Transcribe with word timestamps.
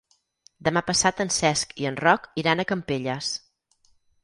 Demà 0.67 0.81
passat 0.87 1.21
en 1.25 1.31
Cesc 1.35 1.77
i 1.83 1.87
en 1.91 2.01
Roc 2.01 2.27
iran 2.45 2.65
a 2.65 2.67
Campelles. 2.73 3.31